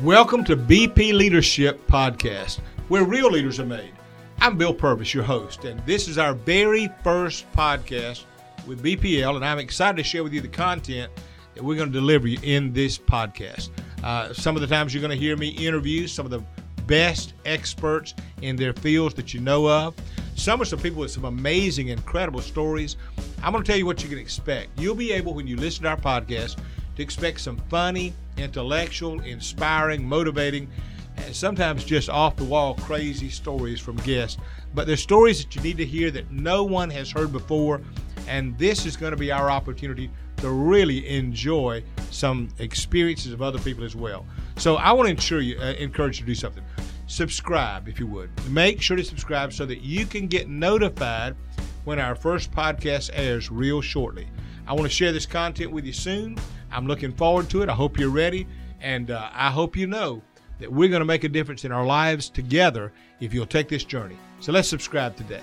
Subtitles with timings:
[0.00, 3.92] Welcome to BP Leadership Podcast, where real leaders are made.
[4.40, 8.24] I'm Bill Purvis, your host, and this is our very first podcast
[8.66, 11.12] with BPL, and I'm excited to share with you the content
[11.54, 13.68] that we're going to deliver you in this podcast.
[14.02, 16.42] Uh, some of the times you're going to hear me interview some of the
[16.86, 19.94] best experts in their fields that you know of.
[20.36, 22.96] Some are some people with some amazing, incredible stories.
[23.42, 24.70] I'm going to tell you what you can expect.
[24.80, 26.58] You'll be able, when you listen to our podcast,
[26.96, 30.68] to expect some funny, intellectual, inspiring, motivating,
[31.16, 34.38] and sometimes just off the wall crazy stories from guests.
[34.74, 37.80] But they're stories that you need to hear that no one has heard before,
[38.26, 43.58] and this is going to be our opportunity to really enjoy some experiences of other
[43.60, 44.26] people as well.
[44.56, 46.64] So I want to ensure you, uh, encourage you to do something.
[47.06, 48.30] Subscribe if you would.
[48.48, 51.36] Make sure to subscribe so that you can get notified
[51.84, 54.26] when our first podcast airs real shortly.
[54.66, 56.38] I want to share this content with you soon.
[56.72, 57.68] I'm looking forward to it.
[57.68, 58.46] I hope you're ready,
[58.80, 60.22] and uh, I hope you know
[60.58, 63.84] that we're going to make a difference in our lives together if you'll take this
[63.84, 64.16] journey.
[64.40, 65.42] So let's subscribe today.